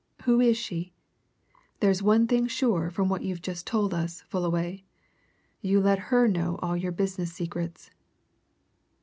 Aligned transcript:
Who 0.23 0.39
is 0.41 0.57
she? 0.57 0.93
There's 1.79 2.01
one 2.01 2.25
thing 2.25 2.47
sure 2.47 2.89
from 2.89 3.07
what 3.07 3.21
you've 3.21 3.43
just 3.43 3.67
told 3.67 3.93
us, 3.93 4.21
Fullaway 4.21 4.83
you 5.61 5.79
let 5.79 5.99
her 6.09 6.27
know 6.27 6.57
all 6.63 6.75
your 6.75 6.91
business 6.91 7.31
secrets." 7.31 7.91